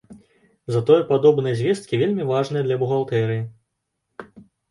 Затое 0.75 0.95
падобныя 1.09 1.57
звесткі 1.59 1.99
вельмі 2.03 2.23
важныя 2.31 2.63
для 2.69 2.77
бухгалтэрыі. 2.85 3.43